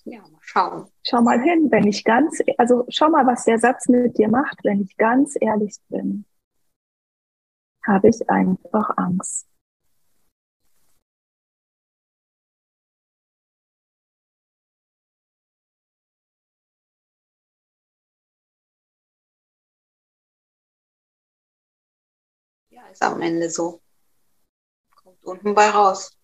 Ja, 0.05 0.21
mal 0.21 0.39
schauen. 0.41 0.89
Schau 1.03 1.21
mal 1.21 1.41
hin, 1.41 1.69
wenn 1.69 1.85
ich 1.87 2.03
ganz, 2.03 2.39
also 2.57 2.85
schau 2.87 3.09
mal, 3.09 3.25
was 3.25 3.43
der 3.43 3.59
Satz 3.59 3.89
mit 3.89 4.17
dir 4.17 4.29
macht, 4.29 4.63
wenn 4.63 4.81
ich 4.81 4.95
ganz 4.95 5.35
ehrlich 5.41 5.75
bin 5.89 6.25
habe 7.87 8.09
ich 8.09 8.29
einfach 8.29 8.89
Angst. 8.97 9.47
Ja, 22.69 22.87
ist 22.89 23.01
am 23.01 23.21
Ende 23.21 23.49
so. 23.49 23.81
Kommt 24.95 25.23
unten 25.25 25.55
bei 25.55 25.69
raus. 25.69 26.16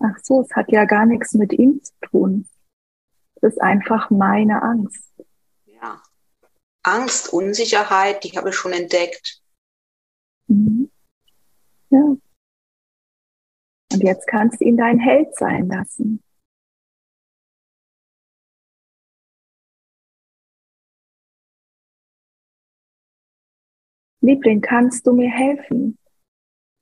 Ach 0.00 0.16
so, 0.22 0.42
es 0.42 0.54
hat 0.54 0.70
ja 0.70 0.84
gar 0.84 1.06
nichts 1.06 1.32
mit 1.34 1.52
ihm 1.52 1.82
zu 1.82 1.92
tun. 2.02 2.48
Es 3.36 3.54
ist 3.54 3.60
einfach 3.60 4.10
meine 4.10 4.62
Angst. 4.62 5.12
Ja. 5.66 6.02
Angst, 6.84 7.32
Unsicherheit, 7.32 8.22
die 8.24 8.30
habe 8.36 8.50
ich 8.50 8.54
schon 8.54 8.72
entdeckt. 8.72 9.42
Mhm. 10.46 10.90
Ja. 11.90 12.16
Und 13.92 14.02
jetzt 14.02 14.26
kannst 14.26 14.60
du 14.60 14.64
ihn 14.64 14.76
dein 14.76 14.98
Held 14.98 15.34
sein 15.34 15.68
lassen. 15.68 16.22
Liebling, 24.20 24.60
kannst 24.60 25.06
du 25.06 25.12
mir 25.12 25.30
helfen? 25.30 25.98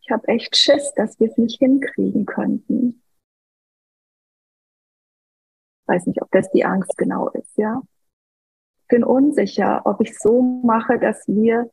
Ich 0.00 0.10
habe 0.10 0.26
echt 0.28 0.56
Schiss, 0.56 0.92
dass 0.96 1.18
wir 1.20 1.28
es 1.28 1.36
nicht 1.36 1.58
hinkriegen 1.58 2.26
könnten 2.26 3.02
weiß 5.86 6.06
nicht, 6.06 6.22
ob 6.22 6.30
das 6.30 6.50
die 6.50 6.64
Angst 6.64 6.96
genau 6.96 7.28
ist, 7.30 7.56
ja. 7.56 7.82
Bin 8.88 9.04
unsicher, 9.04 9.82
ob 9.84 10.00
ich 10.00 10.18
so 10.18 10.42
mache, 10.42 10.98
dass 10.98 11.26
wir, 11.26 11.70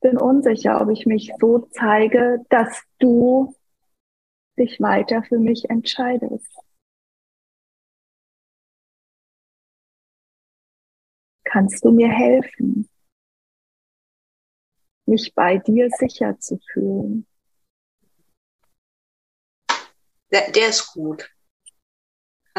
bin 0.00 0.18
unsicher, 0.18 0.80
ob 0.80 0.90
ich 0.90 1.06
mich 1.06 1.32
so 1.40 1.58
zeige, 1.70 2.44
dass 2.48 2.82
du 2.98 3.54
dich 4.58 4.80
weiter 4.80 5.22
für 5.22 5.38
mich 5.38 5.70
entscheidest. 5.70 6.54
Kannst 11.44 11.84
du 11.84 11.90
mir 11.90 12.08
helfen, 12.08 12.88
mich 15.06 15.34
bei 15.34 15.58
dir 15.58 15.88
sicher 15.90 16.38
zu 16.38 16.58
fühlen? 16.72 17.26
Der, 20.30 20.52
der 20.52 20.68
ist 20.68 20.92
gut. 20.92 21.28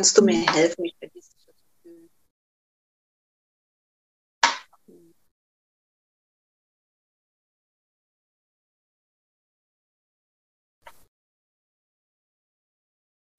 Kannst 0.01 0.17
du 0.17 0.23
mir 0.23 0.33
helfen, 0.33 0.81
mich 0.81 0.97
dir 0.99 1.11
zu 1.11 1.53
fühlen? 1.83 2.09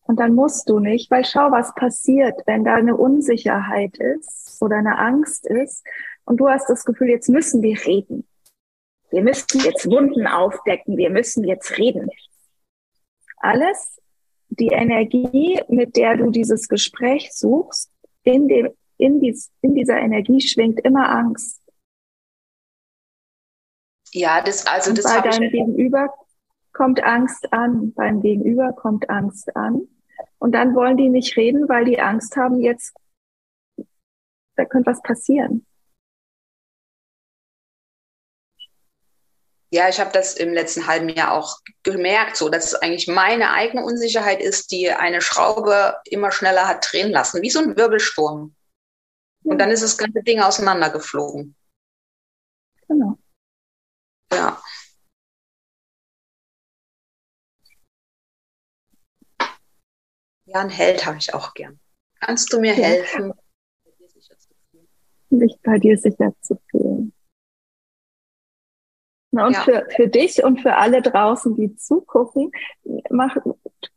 Und 0.03 0.21
dann 0.21 0.37
musst 0.37 0.69
du 0.69 0.79
nicht, 0.79 1.11
weil 1.11 1.25
schau, 1.25 1.51
was 1.51 1.75
passiert, 1.75 2.41
wenn 2.47 2.63
da 2.63 2.77
eine 2.77 2.97
Unsicherheit 2.97 3.99
ist 3.99 4.63
oder 4.63 4.77
eine 4.77 4.99
Angst 4.99 5.47
ist, 5.47 5.85
Und 6.27 6.37
du 6.37 6.49
hast 6.49 6.69
das 6.69 6.85
Gefühl, 6.85 7.09
jetzt 7.09 7.29
müssen 7.29 7.61
wir 7.63 7.85
reden. 7.85 8.25
Wir 9.11 9.23
müssen 9.25 9.59
jetzt 9.63 9.91
Wunden 9.91 10.29
aufdecken. 10.29 10.97
Wir 10.97 11.11
müssen 11.11 11.43
jetzt 11.43 11.77
reden. 11.77 12.09
Alles 13.39 14.01
die 14.59 14.69
Energie, 14.69 15.61
mit 15.69 15.97
der 15.97 16.17
du 16.17 16.31
dieses 16.31 16.69
Gespräch 16.69 17.33
suchst, 17.33 17.91
in, 18.25 18.49
dem, 18.49 18.71
in, 18.99 19.21
dies, 19.21 19.51
in 19.63 19.75
dieser 19.75 19.99
Energie 19.99 20.41
schwingt 20.41 20.81
immer 20.81 21.09
Angst. 21.09 21.61
Ja, 24.13 24.43
das, 24.43 24.67
also 24.67 24.91
Und 24.91 24.99
das 24.99 25.05
bei 25.05 25.21
deinem 25.21 25.51
Gegenüber 25.51 26.13
kommt 26.73 27.03
Angst 27.03 27.53
an. 27.53 27.93
Beim 27.95 28.21
Gegenüber 28.21 28.73
kommt 28.73 29.09
Angst 29.09 29.57
an. 29.57 29.89
Und 30.39 30.53
dann 30.53 30.75
wollen 30.75 30.97
die 30.97 31.09
nicht 31.09 31.37
reden, 31.37 31.69
weil 31.69 31.85
die 31.85 32.01
Angst 32.01 32.37
haben, 32.37 32.61
jetzt, 32.61 32.95
da 34.57 34.65
könnte 34.65 34.91
was 34.91 35.03
passieren. 35.03 35.67
Ja, 39.73 39.89
ich 39.89 39.99
habe 39.99 40.13
das 40.13 40.35
im 40.35 40.53
letzten 40.53 40.87
halben 40.87 41.09
Jahr 41.09 41.33
auch 41.33 41.59
gemerkt, 41.83 42.37
so 42.37 42.51
dass 42.51 42.67
es 42.67 42.75
eigentlich 42.75 43.09
meine 43.09 43.53
eigene 43.53 43.83
Unsicherheit 43.83 44.43
ist, 44.43 44.71
die 44.71 44.91
eine 44.91 45.23
Schraube 45.23 45.97
immer 46.05 46.31
schneller 46.31 46.69
hat 46.69 46.87
drehen 46.93 47.11
lassen, 47.11 47.41
wie 47.41 47.49
so 47.49 47.61
ein 47.61 47.75
Wirbelsturm. 47.75 48.55
Und 49.45 49.59
dann 49.59 49.71
ist 49.71 49.83
das 49.83 49.97
ganze 49.97 50.23
Ding 50.23 50.41
auseinandergeflogen. 50.41 51.57
Genau. 52.87 53.17
Ja. 54.31 54.61
Ja, 60.45 60.61
ein 60.61 60.69
Held 60.69 61.07
habe 61.07 61.17
ich 61.17 61.33
auch 61.33 61.55
gern. 61.55 61.81
Kannst 62.21 62.53
du 62.53 62.61
mir 62.61 62.75
ja. 62.75 62.85
helfen, 62.85 63.33
mich 65.31 65.57
bei 65.63 65.79
dir 65.79 65.97
sicher 65.97 66.35
zu 66.43 66.61
fühlen? 66.71 67.15
Und 69.33 69.53
ja. 69.55 69.63
für, 69.63 69.87
für 69.97 70.09
dich 70.09 70.45
und 70.45 70.61
für 70.61 70.77
alle 70.77 71.01
draußen, 71.01 71.57
die 71.57 71.75
zugucken, 71.75 72.53
mach, 73.09 73.35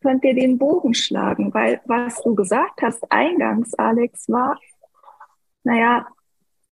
könnt 0.01 0.23
ihr 0.23 0.33
den 0.33 0.57
Bogen 0.57 0.93
schlagen, 0.93 1.53
weil 1.53 1.81
was 1.85 2.21
du 2.23 2.35
gesagt 2.35 2.81
hast 2.81 3.03
eingangs, 3.11 3.73
Alex, 3.73 4.29
war, 4.29 4.57
naja, 5.63 6.07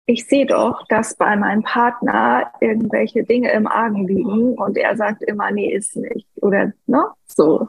ich 0.07 0.25
sehe 0.25 0.47
doch, 0.47 0.87
dass 0.87 1.15
bei 1.15 1.35
meinem 1.35 1.61
Partner 1.63 2.51
irgendwelche 2.59 3.23
Dinge 3.23 3.51
im 3.51 3.67
Argen 3.67 4.07
liegen 4.07 4.53
und 4.57 4.77
er 4.77 4.95
sagt 4.95 5.21
immer, 5.21 5.51
nee, 5.51 5.71
ist 5.71 5.95
nicht. 5.95 6.27
Oder, 6.41 6.73
ne? 6.87 7.11
So. 7.25 7.67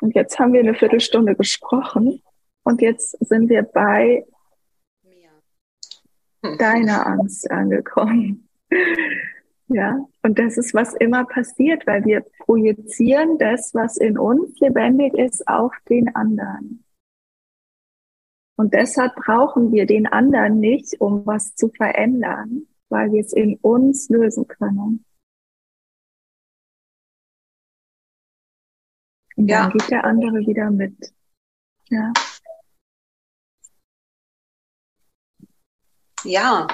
Und 0.00 0.14
jetzt 0.14 0.38
haben 0.38 0.52
wir 0.52 0.60
eine 0.60 0.74
Viertelstunde 0.74 1.34
gesprochen 1.34 2.22
und 2.62 2.80
jetzt 2.80 3.18
sind 3.24 3.50
wir 3.50 3.64
bei 3.64 4.24
deiner 6.58 7.06
Angst 7.06 7.50
angekommen. 7.50 8.48
Ja, 9.68 10.06
und 10.22 10.38
das 10.38 10.58
ist, 10.58 10.74
was 10.74 10.92
immer 10.94 11.24
passiert, 11.24 11.86
weil 11.86 12.04
wir 12.04 12.20
projizieren 12.40 13.38
das, 13.38 13.74
was 13.74 13.96
in 13.96 14.18
uns 14.18 14.58
lebendig 14.60 15.14
ist, 15.14 15.46
auf 15.48 15.72
den 15.88 16.14
anderen. 16.14 16.84
Und 18.56 18.74
deshalb 18.74 19.14
brauchen 19.16 19.72
wir 19.72 19.86
den 19.86 20.06
anderen 20.06 20.60
nicht, 20.60 21.00
um 21.00 21.24
was 21.24 21.54
zu 21.54 21.68
verändern, 21.70 22.66
weil 22.90 23.10
wir 23.12 23.20
es 23.20 23.32
in 23.32 23.56
uns 23.56 24.08
lösen 24.10 24.46
können. 24.46 25.04
Und 29.36 29.50
dann 29.50 29.70
geht 29.70 29.90
der 29.90 30.04
andere 30.04 30.40
wieder 30.40 30.70
mit. 30.70 31.12
Ja. 31.88 32.12
Ja. 36.24 36.66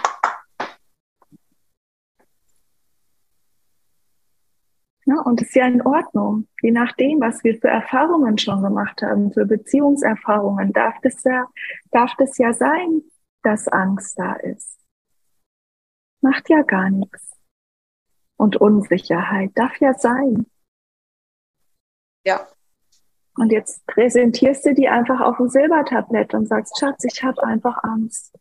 Ja, 5.07 5.23
und 5.23 5.41
es 5.41 5.49
ist 5.49 5.55
ja 5.55 5.67
in 5.67 5.81
Ordnung. 5.81 6.49
Je 6.61 6.71
nachdem, 6.71 7.21
was 7.21 7.43
wir 7.43 7.59
für 7.59 7.69
Erfahrungen 7.69 8.37
schon 8.37 8.63
gemacht 8.63 9.01
haben, 9.01 9.33
für 9.33 9.47
Beziehungserfahrungen, 9.47 10.73
darf 10.75 10.97
das 11.03 11.25
ja, 11.25 11.47
darf 11.91 12.13
das 12.19 12.37
ja 12.37 12.53
sein, 12.53 13.03
dass 13.43 13.69
Angst 13.69 14.19
da 14.19 14.35
ist. 14.35 14.77
Macht 16.21 16.51
ja 16.51 16.61
gar 16.61 16.91
nichts. 16.91 17.33
Und 18.37 18.57
Unsicherheit 18.57 19.53
darf 19.55 19.81
ja 19.81 19.95
sein. 19.95 20.47
Ja. 22.27 22.47
Und 23.37 23.51
jetzt 23.51 23.87
präsentierst 23.87 24.67
du 24.67 24.75
die 24.75 24.89
einfach 24.89 25.21
auf 25.21 25.39
dem 25.39 25.49
Silbertablett 25.49 26.35
und 26.35 26.47
sagst, 26.47 26.79
Schatz, 26.79 27.05
ich 27.05 27.23
habe 27.23 27.43
einfach 27.45 27.83
Angst 27.83 28.39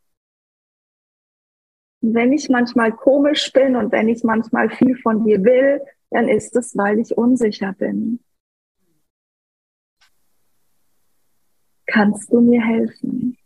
wenn 2.14 2.34
ich 2.34 2.50
manchmal 2.50 2.92
komisch 2.92 3.52
bin 3.54 3.76
und 3.76 3.92
wenn 3.92 4.08
ich 4.08 4.24
manchmal 4.24 4.70
viel 4.70 4.96
von 4.98 5.24
dir 5.24 5.44
will, 5.44 5.82
dann 6.12 6.28
ist 6.28 6.56
es, 6.56 6.76
weil 6.78 7.00
ich 7.00 7.18
unsicher 7.18 7.74
bin. 7.74 8.20
Kannst 11.86 12.32
du 12.32 12.42
mir 12.42 12.62
helfen? 12.62 13.38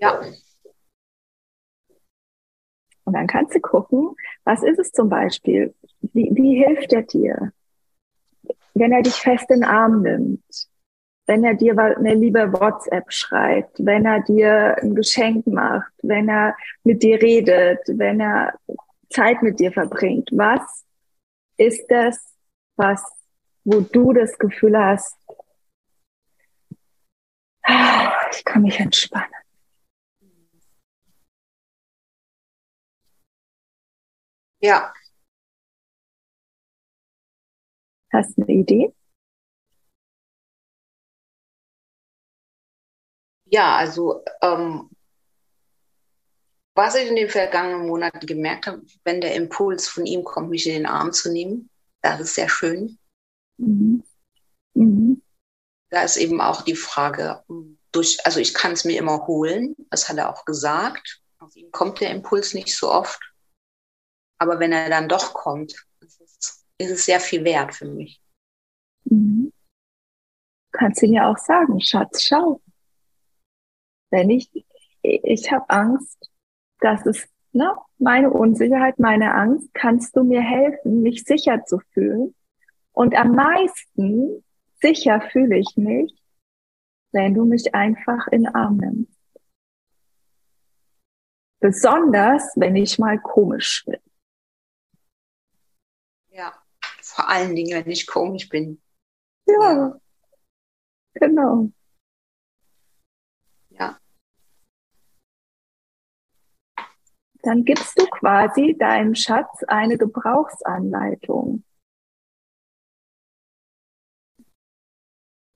Ja. 0.00 0.20
Und 3.04 3.14
dann 3.14 3.26
kannst 3.26 3.54
du 3.54 3.60
gucken, 3.60 4.14
was 4.44 4.62
ist 4.62 4.78
es 4.78 4.92
zum 4.92 5.08
Beispiel? 5.08 5.74
Wie, 6.00 6.30
wie 6.34 6.62
hilft 6.64 6.92
er 6.92 7.02
dir? 7.02 7.52
Wenn 8.74 8.92
er 8.92 9.02
dich 9.02 9.14
fest 9.14 9.50
in 9.50 9.60
den 9.60 9.64
Arm 9.64 10.02
nimmt, 10.02 10.67
wenn 11.28 11.44
er 11.44 11.54
dir 11.54 11.78
eine 11.78 12.14
liebe 12.14 12.54
WhatsApp 12.54 13.12
schreibt, 13.12 13.84
wenn 13.84 14.06
er 14.06 14.20
dir 14.22 14.76
ein 14.80 14.94
Geschenk 14.94 15.46
macht, 15.46 15.92
wenn 16.02 16.26
er 16.26 16.56
mit 16.84 17.02
dir 17.02 17.20
redet, 17.20 17.80
wenn 17.86 18.18
er 18.18 18.58
Zeit 19.10 19.42
mit 19.42 19.60
dir 19.60 19.70
verbringt. 19.70 20.30
Was 20.32 20.86
ist 21.58 21.86
das, 21.90 22.34
was, 22.76 23.02
wo 23.64 23.80
du 23.80 24.14
das 24.14 24.38
Gefühl 24.38 24.78
hast, 24.78 25.14
ich 28.32 28.44
kann 28.46 28.62
mich 28.62 28.80
entspannen? 28.80 29.28
Ja. 34.60 34.94
Hast 38.10 38.38
du 38.38 38.42
eine 38.42 38.52
Idee? 38.52 38.97
Ja, 43.50 43.76
also 43.76 44.22
ähm, 44.42 44.90
was 46.74 46.94
ich 46.94 47.08
in 47.08 47.16
den 47.16 47.28
vergangenen 47.28 47.88
Monaten 47.88 48.24
gemerkt 48.24 48.66
habe, 48.66 48.82
wenn 49.04 49.20
der 49.20 49.34
Impuls 49.34 49.88
von 49.88 50.06
ihm 50.06 50.22
kommt, 50.22 50.50
mich 50.50 50.66
in 50.66 50.74
den 50.74 50.86
Arm 50.86 51.12
zu 51.12 51.32
nehmen, 51.32 51.70
das 52.02 52.20
ist 52.20 52.34
sehr 52.34 52.48
schön. 52.48 52.98
Mhm. 53.56 54.04
Mhm. 54.74 55.22
Da 55.90 56.02
ist 56.02 56.16
eben 56.18 56.40
auch 56.40 56.62
die 56.62 56.76
Frage, 56.76 57.42
durch, 57.90 58.24
also 58.24 58.38
ich 58.38 58.54
kann 58.54 58.72
es 58.72 58.84
mir 58.84 58.98
immer 58.98 59.26
holen, 59.26 59.74
das 59.90 60.08
hat 60.08 60.18
er 60.18 60.30
auch 60.30 60.44
gesagt. 60.44 61.20
Auf 61.38 61.56
ihn 61.56 61.72
kommt 61.72 62.00
der 62.00 62.10
Impuls 62.10 62.54
nicht 62.54 62.76
so 62.76 62.90
oft. 62.92 63.20
Aber 64.38 64.60
wenn 64.60 64.72
er 64.72 64.88
dann 64.88 65.08
doch 65.08 65.34
kommt, 65.34 65.72
ist 66.00 66.20
es, 66.20 66.64
ist 66.78 66.90
es 66.90 67.04
sehr 67.06 67.18
viel 67.18 67.44
wert 67.44 67.74
für 67.74 67.86
mich. 67.86 68.20
Mhm. 69.04 69.52
Kannst 70.70 71.02
du 71.02 71.08
mir 71.08 71.26
auch 71.26 71.38
sagen, 71.38 71.80
Schatz, 71.80 72.22
schau, 72.22 72.60
wenn 74.10 74.30
ich, 74.30 74.50
ich 75.02 75.52
habe 75.52 75.68
Angst, 75.68 76.30
dass 76.80 77.06
es, 77.06 77.28
ne, 77.52 77.76
meine 77.98 78.30
Unsicherheit, 78.30 78.98
meine 78.98 79.34
Angst, 79.34 79.72
kannst 79.74 80.16
du 80.16 80.22
mir 80.22 80.40
helfen, 80.40 81.02
mich 81.02 81.24
sicher 81.24 81.64
zu 81.64 81.80
fühlen. 81.92 82.34
Und 82.92 83.14
am 83.14 83.34
meisten 83.34 84.44
sicher 84.80 85.20
fühle 85.20 85.58
ich 85.58 85.76
mich, 85.76 86.14
wenn 87.12 87.34
du 87.34 87.44
mich 87.44 87.74
einfach 87.74 88.26
in 88.28 88.44
den 88.44 88.54
Arm 88.54 88.76
nimmst. 88.76 89.18
Besonders, 91.60 92.52
wenn 92.56 92.76
ich 92.76 92.98
mal 92.98 93.18
komisch 93.18 93.84
bin. 93.84 94.00
Ja, 96.30 96.54
vor 97.02 97.28
allen 97.28 97.56
Dingen, 97.56 97.84
wenn 97.84 97.90
ich 97.90 98.06
komisch 98.06 98.48
bin. 98.48 98.80
Ja, 99.46 99.98
genau. 101.14 101.72
Dann 107.48 107.64
gibst 107.64 107.98
du 107.98 108.04
quasi 108.06 108.76
deinem 108.78 109.14
Schatz 109.14 109.64
eine 109.68 109.96
Gebrauchsanleitung. 109.96 111.64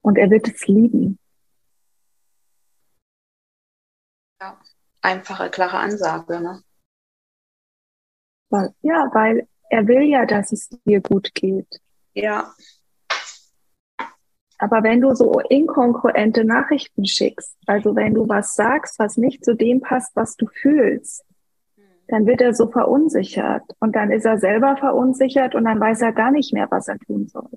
Und 0.00 0.16
er 0.16 0.30
wird 0.30 0.48
es 0.48 0.66
lieben. 0.66 1.18
Ja, 4.40 4.58
einfache, 5.02 5.50
klare 5.50 5.80
Ansage, 5.80 6.40
ne? 6.40 6.64
Ja, 8.80 9.10
weil 9.12 9.46
er 9.68 9.86
will 9.86 10.02
ja, 10.04 10.24
dass 10.24 10.52
es 10.52 10.70
dir 10.86 11.02
gut 11.02 11.34
geht. 11.34 11.82
Ja. 12.14 12.54
Aber 14.56 14.82
wenn 14.82 15.02
du 15.02 15.14
so 15.14 15.40
inkongruente 15.40 16.44
Nachrichten 16.44 17.04
schickst, 17.04 17.54
also 17.66 17.94
wenn 17.94 18.14
du 18.14 18.26
was 18.30 18.54
sagst, 18.54 18.98
was 18.98 19.18
nicht 19.18 19.44
zu 19.44 19.54
dem 19.54 19.82
passt, 19.82 20.16
was 20.16 20.36
du 20.36 20.46
fühlst, 20.46 21.22
dann 22.12 22.26
wird 22.26 22.42
er 22.42 22.52
so 22.52 22.70
verunsichert 22.70 23.62
und 23.80 23.96
dann 23.96 24.10
ist 24.10 24.26
er 24.26 24.36
selber 24.36 24.76
verunsichert 24.76 25.54
und 25.54 25.64
dann 25.64 25.80
weiß 25.80 26.02
er 26.02 26.12
gar 26.12 26.30
nicht 26.30 26.52
mehr, 26.52 26.70
was 26.70 26.86
er 26.86 26.98
tun 26.98 27.26
soll. 27.26 27.48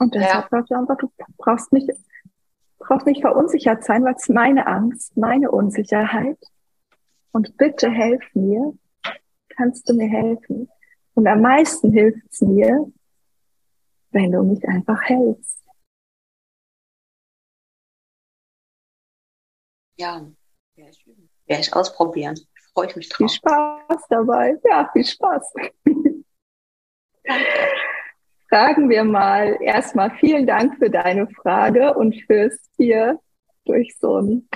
Und 0.00 0.16
deshalb 0.16 0.50
ja. 0.50 0.62
du 0.62 0.74
einfach, 0.74 0.96
du 0.96 1.12
brauchst 1.38 1.72
nicht, 1.72 1.88
brauchst 2.80 3.06
nicht 3.06 3.20
verunsichert 3.20 3.84
sein, 3.84 4.04
weil 4.04 4.16
es 4.16 4.28
meine 4.28 4.66
Angst, 4.66 5.16
meine 5.16 5.52
Unsicherheit. 5.52 6.38
Und 7.30 7.56
bitte 7.56 7.88
helf 7.88 8.24
mir, 8.34 8.76
kannst 9.50 9.88
du 9.88 9.94
mir 9.94 10.08
helfen? 10.08 10.68
Und 11.14 11.28
am 11.28 11.40
meisten 11.40 11.92
hilft 11.92 12.32
es 12.32 12.40
mir, 12.40 12.90
wenn 14.10 14.32
du 14.32 14.42
mich 14.42 14.66
einfach 14.66 15.00
hältst. 15.02 15.63
Ja, 19.96 20.26
werde 20.76 20.90
ich, 20.90 21.06
werde 21.46 21.62
ich 21.62 21.74
ausprobieren. 21.74 22.38
Freue 22.72 22.88
ich 22.88 22.96
mich 22.96 23.08
drauf. 23.08 23.18
Viel 23.18 23.28
Spaß 23.28 24.06
dabei. 24.08 24.56
Ja, 24.64 24.90
viel 24.92 25.04
Spaß. 25.04 25.52
Fragen 28.48 28.88
wir 28.88 29.04
mal 29.04 29.58
erstmal 29.60 30.10
vielen 30.18 30.46
Dank 30.46 30.76
für 30.78 30.90
deine 30.90 31.28
Frage 31.28 31.94
und 31.94 32.14
fürs 32.26 32.58
hier 32.76 33.18
durch 33.64 33.96
so 33.98 34.16
einen 34.16 34.48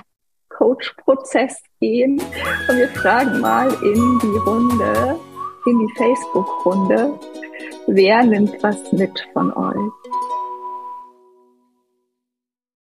Coach-Prozess 0.49 1.61
gehen. 1.79 2.21
Und 2.69 2.77
wir 2.77 2.89
fragen 2.89 3.39
mal 3.39 3.69
in 3.83 4.19
die 4.19 4.37
Runde, 4.45 5.19
in 5.65 5.79
die 5.79 5.93
Facebook-Runde, 5.97 7.19
wer 7.87 8.23
nimmt 8.23 8.61
was 8.61 8.91
mit 8.91 9.27
von 9.33 9.53
euch? 9.53 10.18